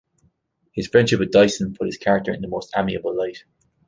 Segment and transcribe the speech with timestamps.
[0.71, 3.43] His friendship with Dyson puts his character in the most amiable light.